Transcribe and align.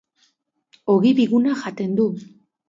Ogi 0.93 1.11
biguna 1.19 1.55
jaten 1.61 1.95
du. 2.01 2.09